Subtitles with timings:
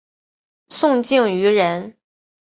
[0.69, 1.95] 宋敬舆人。